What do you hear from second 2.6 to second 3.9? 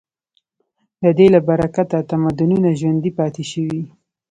ژوندي پاتې شوي.